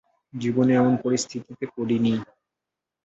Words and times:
জীবনেও 0.33 0.79
এমন 0.81 0.95
পরিস্থিতিতে 1.03 1.65
পড়িনি। 1.75 2.13